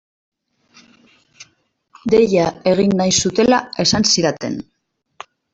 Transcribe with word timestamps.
Deia 2.15 2.23
egin 2.73 2.97
nahi 3.03 3.15
zutela 3.25 3.63
esan 3.87 4.11
zidaten. 4.15 4.61